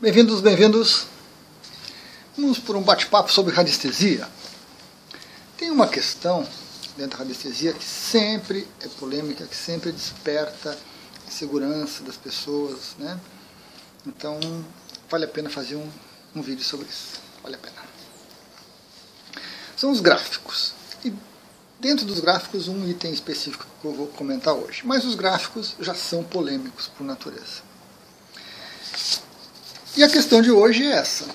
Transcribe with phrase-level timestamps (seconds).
[0.00, 1.04] Bem-vindos, bem-vindos.
[2.34, 4.26] Vamos por um bate-papo sobre radiestesia.
[5.58, 6.48] Tem uma questão
[6.96, 13.20] dentro da radiestesia que sempre é polêmica, que sempre desperta a das pessoas, né?
[14.06, 14.40] Então,
[15.10, 15.90] vale a pena fazer um,
[16.34, 17.20] um vídeo sobre isso.
[17.42, 17.82] Vale a pena.
[19.76, 20.72] São os gráficos.
[21.04, 21.12] E
[21.78, 24.80] dentro dos gráficos, um item específico que eu vou comentar hoje.
[24.82, 27.68] Mas os gráficos já são polêmicos por natureza.
[29.96, 31.26] E a questão de hoje é essa.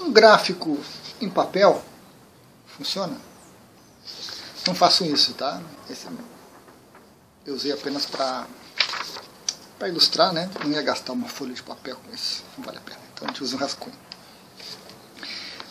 [0.00, 0.78] Um gráfico
[1.20, 1.82] em papel
[2.66, 3.16] funciona?
[4.66, 5.60] Não faço isso, tá?
[5.90, 6.06] Esse
[7.44, 8.46] eu usei apenas para
[9.78, 10.48] para ilustrar, né?
[10.62, 13.00] Não ia gastar uma folha de papel com isso, não vale a pena.
[13.12, 13.96] Então a gente usa um rascunho.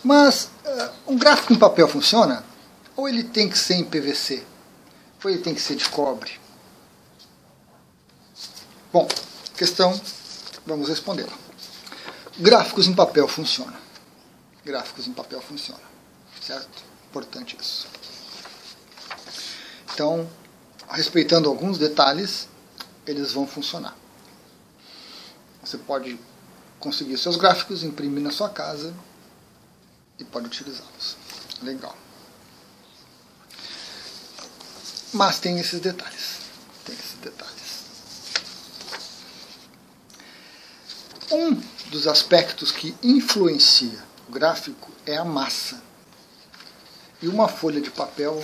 [0.03, 2.43] Mas uh, um gráfico em papel funciona?
[2.95, 4.43] Ou ele tem que ser em PVC?
[5.23, 6.39] Ou ele tem que ser de cobre?
[8.91, 9.07] Bom,
[9.55, 9.99] questão,
[10.65, 11.31] vamos respondê-la.
[12.37, 13.79] Gráficos em papel funciona.
[14.63, 15.81] Gráficos em papel funciona.
[16.41, 16.83] Certo?
[17.09, 17.87] Importante isso.
[19.93, 20.29] Então,
[20.89, 22.47] respeitando alguns detalhes,
[23.05, 23.95] eles vão funcionar.
[25.63, 26.19] Você pode
[26.79, 28.93] conseguir seus gráficos, imprimir na sua casa
[30.17, 31.17] e pode utilizá-los.
[31.61, 31.95] Legal.
[35.13, 36.39] Mas tem esses detalhes.
[36.85, 37.61] Tem esses detalhes.
[41.31, 41.61] Um
[41.91, 45.83] dos aspectos que influencia o gráfico é a massa.
[47.21, 48.41] E uma folha de papel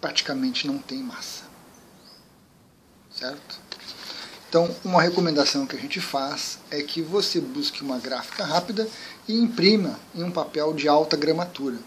[0.00, 1.42] praticamente não tem massa.
[3.10, 3.58] Certo?
[4.48, 8.88] Então, uma recomendação que a gente faz é que você busque uma gráfica rápida
[9.26, 11.78] e imprima em um papel de alta gramatura.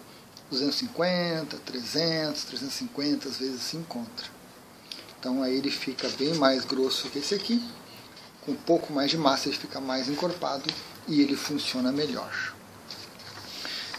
[0.51, 4.27] 250, 300, 350 às vezes se encontra.
[5.17, 7.63] Então aí ele fica bem mais grosso que esse aqui
[8.47, 10.69] um pouco mais de massa ele fica mais encorpado
[11.07, 12.53] e ele funciona melhor.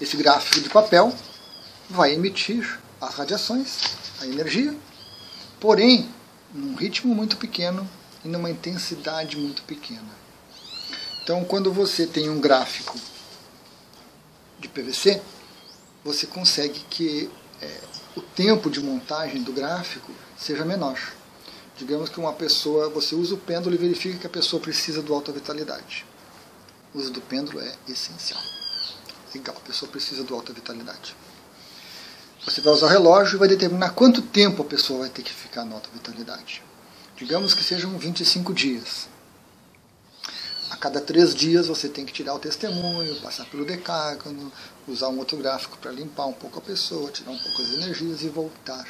[0.01, 1.13] Esse gráfico de papel
[1.91, 3.79] vai emitir as radiações,
[4.21, 4.75] a energia,
[5.61, 6.09] porém
[6.53, 7.89] num ritmo muito pequeno
[8.25, 10.19] e numa intensidade muito pequena.
[11.23, 12.99] Então, quando você tem um gráfico
[14.59, 15.21] de PVC,
[16.03, 17.31] você consegue que
[17.61, 17.81] é,
[18.17, 20.99] o tempo de montagem do gráfico seja menor.
[21.79, 25.15] Digamos que uma pessoa, você usa o pêndulo e verifica que a pessoa precisa do
[25.15, 26.05] alta vitalidade.
[26.93, 28.43] O uso do pêndulo é essencial.
[29.33, 31.15] Legal, a pessoa precisa do alta vitalidade.
[32.45, 35.33] Você vai usar o relógio e vai determinar quanto tempo a pessoa vai ter que
[35.33, 36.65] ficar na alta vitalidade.
[37.17, 39.09] Digamos que sejam 25 dias.
[40.71, 44.53] A cada três dias você tem que tirar o testemunho, passar pelo decágono,
[44.89, 48.23] usar um outro gráfico para limpar um pouco a pessoa, tirar um pouco as energias
[48.23, 48.85] e voltar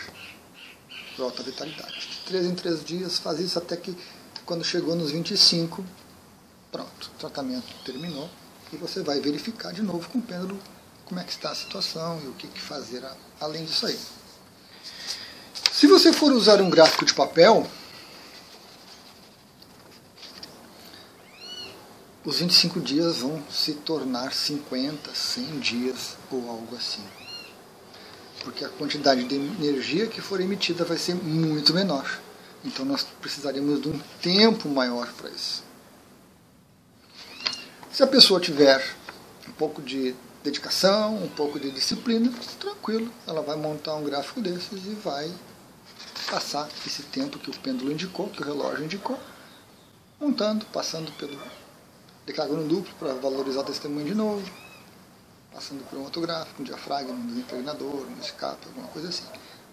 [1.19, 1.99] para alta vitalidade.
[1.99, 3.97] De 3 em 3 dias, faz isso até que
[4.47, 5.85] quando chegou nos 25,
[6.71, 8.31] pronto, o tratamento terminou
[8.73, 10.59] e você vai verificar de novo com o pêndulo
[11.05, 13.05] como é que está a situação e o que, que fazer
[13.41, 13.99] além disso aí.
[15.73, 17.69] Se você for usar um gráfico de papel,
[22.25, 27.03] os 25 dias vão se tornar 50, 100 dias ou algo assim
[28.49, 32.19] porque a quantidade de energia que for emitida vai ser muito menor.
[32.65, 35.63] Então nós precisaríamos de um tempo maior para isso.
[37.93, 38.83] Se a pessoa tiver
[39.47, 44.87] um pouco de dedicação, um pouco de disciplina, tranquilo, ela vai montar um gráfico desses
[44.87, 45.31] e vai
[46.31, 49.21] passar esse tempo que o pêndulo indicou, que o relógio indicou,
[50.19, 51.39] montando, passando pelo
[52.25, 54.51] decágono duplo para valorizar o testemunho de novo,
[55.53, 59.25] passando por um outro gráfico, um diafragma, um desimpregnador, um escape, alguma coisa assim.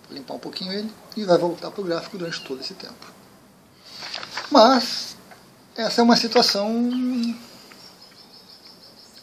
[0.08, 3.14] Vou limpar um pouquinho ele e vai voltar para o gráfico durante todo esse tempo.
[4.52, 5.16] Mas
[5.76, 6.90] essa é uma situação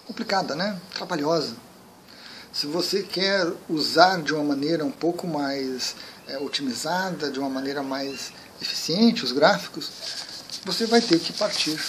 [0.06, 0.78] complicada, né?
[0.94, 1.56] trabalhosa.
[2.52, 5.96] Se você quer usar de uma maneira um pouco mais
[6.28, 9.90] é, otimizada, de uma maneira mais eficiente os gráficos,
[10.64, 11.80] você vai ter que partir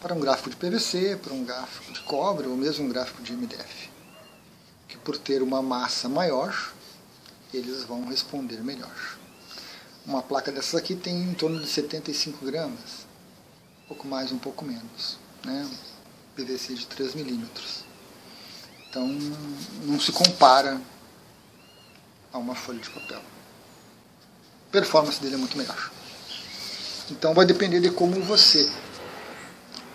[0.00, 3.32] para um gráfico de PVC, para um gráfico de cobre ou mesmo um gráfico de
[3.32, 3.90] MDF.
[4.88, 6.72] Que por ter uma massa maior,
[7.52, 9.18] eles vão responder melhor.
[10.06, 13.06] Uma placa dessas aqui tem em torno de 75 gramas,
[13.84, 15.18] um pouco mais, um pouco menos.
[15.44, 15.68] Né?
[16.34, 17.84] PVC de 3 milímetros.
[18.88, 19.06] Então
[19.84, 20.80] não se compara
[22.32, 23.20] a uma folha de papel.
[23.20, 25.90] A performance dele é muito melhor.
[27.10, 28.70] Então vai depender de como você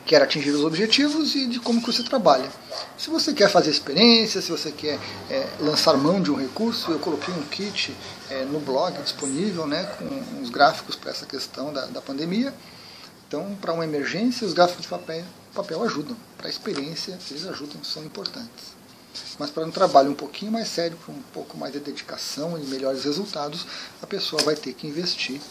[0.06, 2.50] quer atingir os objetivos e de como que você trabalha.
[2.98, 5.00] Se você quer fazer experiência, se você quer
[5.30, 7.96] é, lançar mão de um recurso, eu coloquei um kit
[8.30, 10.06] é, no blog disponível, né, com
[10.40, 12.54] uns gráficos para essa questão da, da pandemia.
[13.28, 15.24] Então, para uma emergência, os gráficos de papel,
[15.54, 16.16] papel ajudam.
[16.38, 18.76] Para a experiência, eles ajudam, são importantes.
[19.40, 22.66] Mas para um trabalho um pouquinho mais sério, com um pouco mais de dedicação e
[22.68, 23.66] melhores resultados,
[24.02, 25.42] a pessoa vai ter que investir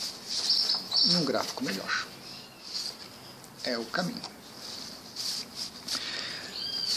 [1.10, 2.06] em um gráfico melhor.
[3.64, 4.33] É o caminho.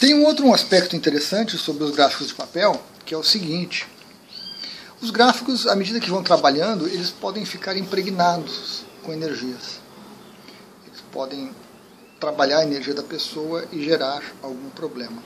[0.00, 3.88] Tem um outro aspecto interessante sobre os gráficos de papel, que é o seguinte.
[5.02, 9.80] Os gráficos, à medida que vão trabalhando, eles podem ficar impregnados com energias.
[10.86, 11.50] Eles podem
[12.20, 15.20] trabalhar a energia da pessoa e gerar algum problema.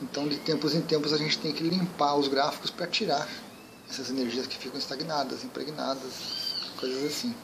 [0.00, 3.26] Então, de tempos em tempos, a gente tem que limpar os gráficos para tirar
[3.90, 6.12] essas energias que ficam estagnadas, impregnadas,
[6.78, 7.34] coisas assim.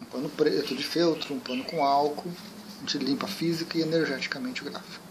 [0.00, 2.32] Um pano preto de feltro, um pano com álcool,
[2.78, 5.09] a gente limpa física e energeticamente o gráfico.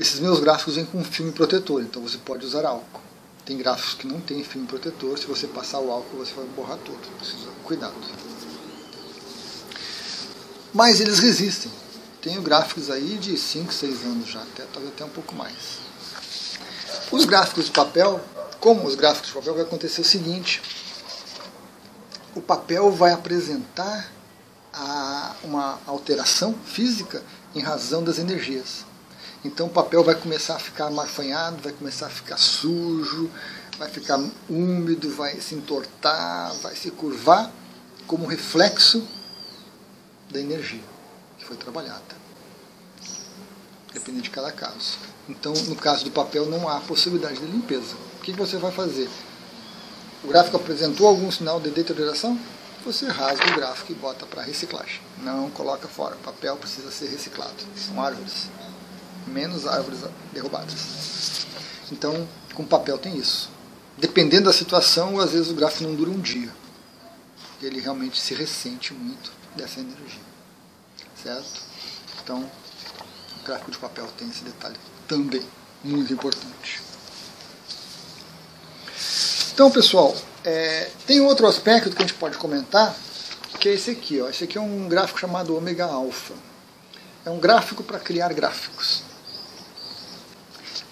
[0.00, 3.02] Esses meus gráficos vêm com filme protetor, então você pode usar álcool.
[3.44, 6.78] Tem gráficos que não tem filme protetor, se você passar o álcool você vai borrar
[6.78, 6.98] tudo.
[7.18, 7.92] Precisa cuidado.
[10.72, 11.70] Mas eles resistem.
[12.22, 15.80] Tenho gráficos aí de 5, 6 anos já, até, talvez até um pouco mais.
[17.12, 18.18] Os gráficos de papel,
[18.58, 20.62] como os gráficos de papel, vai acontecer o seguinte:
[22.34, 24.10] o papel vai apresentar
[24.72, 27.22] a, uma alteração física
[27.54, 28.88] em razão das energias.
[29.44, 33.30] Então o papel vai começar a ficar amarfanhado, vai começar a ficar sujo,
[33.78, 37.50] vai ficar úmido, vai se entortar, vai se curvar
[38.06, 39.06] como reflexo
[40.30, 40.82] da energia
[41.38, 42.20] que foi trabalhada.
[43.92, 44.98] Depende de cada caso.
[45.28, 47.96] Então, no caso do papel, não há possibilidade de limpeza.
[48.18, 49.08] O que você vai fazer?
[50.22, 52.38] O gráfico apresentou algum sinal de deterioração?
[52.84, 55.00] Você rasga o gráfico e bota para reciclagem.
[55.22, 56.14] Não coloca fora.
[56.14, 57.54] O papel precisa ser reciclado.
[57.76, 58.48] São árvores.
[59.26, 60.00] Menos árvores
[60.32, 61.46] derrubadas.
[61.92, 63.50] Então, com papel tem isso.
[63.98, 66.50] Dependendo da situação, às vezes o gráfico não dura um dia.
[67.62, 70.22] Ele realmente se ressente muito dessa energia.
[71.22, 71.60] Certo?
[72.22, 72.50] Então,
[73.40, 74.76] o gráfico de papel tem esse detalhe
[75.06, 75.42] também,
[75.84, 76.80] muito importante.
[79.52, 82.96] Então, pessoal, é, tem outro aspecto que a gente pode comentar,
[83.58, 84.20] que é esse aqui.
[84.20, 84.28] Ó.
[84.28, 86.32] Esse aqui é um gráfico chamado ômega alfa.
[87.24, 88.89] É um gráfico para criar gráficos.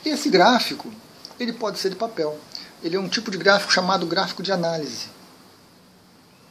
[0.05, 0.93] Esse gráfico,
[1.39, 2.39] ele pode ser de papel.
[2.83, 5.07] Ele é um tipo de gráfico chamado gráfico de análise.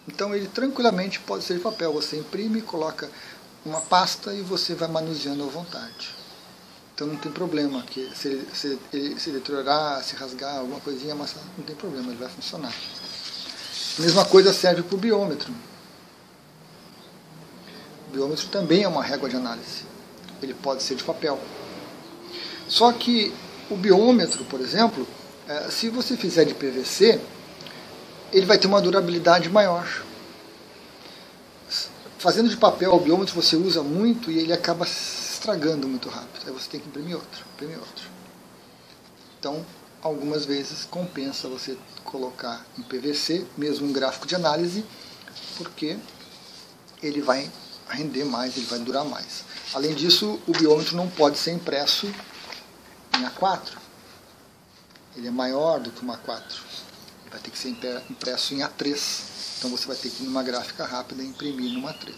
[0.07, 1.93] Então ele tranquilamente pode ser de papel.
[1.93, 3.09] Você imprime, coloca
[3.65, 6.15] uma pasta e você vai manuseando à vontade.
[6.93, 8.79] Então não tem problema, que se, se,
[9.19, 12.73] se deteriorar, se rasgar, alguma coisinha, mas não tem problema, ele vai funcionar.
[13.97, 15.53] A mesma coisa serve para o biômetro.
[18.07, 19.85] O biômetro também é uma régua de análise.
[20.41, 21.39] Ele pode ser de papel.
[22.67, 23.33] Só que
[23.69, 25.07] o biômetro, por exemplo,
[25.47, 27.19] é, se você fizer de PVC,
[28.31, 29.87] ele vai ter uma durabilidade maior.
[32.19, 36.47] Fazendo de papel o biômetro você usa muito e ele acaba estragando muito rápido.
[36.47, 38.09] Aí você tem que imprimir outro, imprimir outro.
[39.39, 39.65] Então,
[40.01, 44.83] algumas vezes compensa você colocar em PVC, mesmo um gráfico de análise,
[45.57, 45.97] porque
[47.01, 47.49] ele vai
[47.89, 49.43] render mais, ele vai durar mais.
[49.73, 52.11] Além disso, o biômetro não pode ser impresso
[53.37, 53.77] A4.
[55.15, 56.41] Ele é maior do que uma A4.
[57.21, 57.69] Ele vai ter que ser
[58.09, 59.37] impresso em A3.
[59.57, 62.15] Então você vai ter que numa gráfica rápida imprimir numa 3.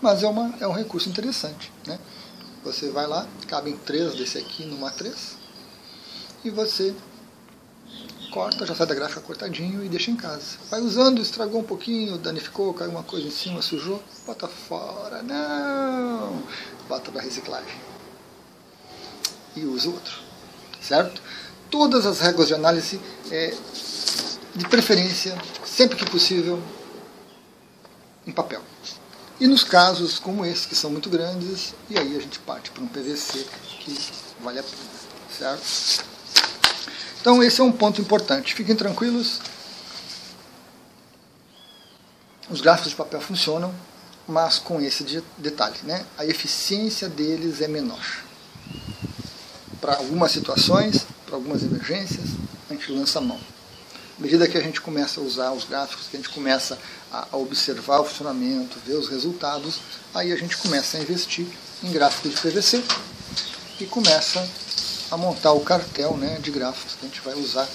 [0.00, 1.70] Mas é, uma, é um recurso interessante.
[1.86, 1.98] Né?
[2.64, 5.36] Você vai lá, cabem três desse aqui numa 3,
[6.42, 6.94] e você
[8.30, 10.58] corta, já sai da gráfica cortadinho e deixa em casa.
[10.70, 15.22] Vai usando, estragou um pouquinho, danificou, caiu uma coisa em cima, sujou, bota fora.
[15.22, 16.42] Não!
[16.88, 17.78] Bota para reciclagem.
[19.54, 20.23] E usa outro.
[20.86, 21.22] Certo?
[21.70, 23.00] Todas as regras de análise
[23.30, 23.54] é,
[24.54, 26.62] de preferência, sempre que possível,
[28.26, 28.62] em papel.
[29.40, 32.82] E nos casos como esse, que são muito grandes, e aí a gente parte para
[32.82, 33.46] um PVC
[33.80, 33.98] que
[34.40, 34.76] vale a pena,
[35.36, 36.04] certo?
[37.20, 38.54] Então esse é um ponto importante.
[38.54, 39.40] Fiquem tranquilos.
[42.50, 43.74] Os gráficos de papel funcionam,
[44.28, 46.04] mas com esse detalhe, né?
[46.18, 48.04] A eficiência deles é menor.
[49.84, 52.30] Para algumas situações, para algumas emergências,
[52.70, 53.38] a gente lança a mão.
[54.18, 56.78] À medida que a gente começa a usar os gráficos, que a gente começa
[57.12, 59.80] a observar o funcionamento, ver os resultados,
[60.14, 61.46] aí a gente começa a investir
[61.82, 62.82] em gráficos de PVC
[63.78, 64.48] e começa
[65.10, 67.68] a montar o cartel né, de gráficos que a gente vai usar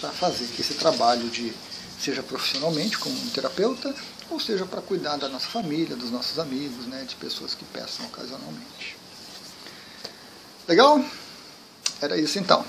[0.00, 1.54] para fazer esse trabalho de
[1.98, 3.94] seja profissionalmente como um terapeuta
[4.28, 8.04] ou seja para cuidar da nossa família, dos nossos amigos, né, de pessoas que peçam
[8.04, 8.98] ocasionalmente.
[10.68, 11.02] Legal?
[12.00, 12.64] Era isso então.